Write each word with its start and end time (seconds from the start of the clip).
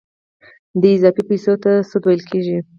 دې 0.81 0.89
اضافي 0.95 1.23
پیسو 1.29 1.53
ته 1.63 1.71
سود 1.89 2.03
ویل 2.05 2.21
کېږي 2.29 2.57